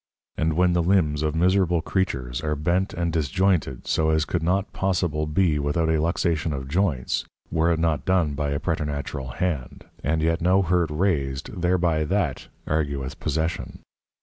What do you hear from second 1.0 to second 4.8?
of miserable Creatures, are bent and disjointed so as could not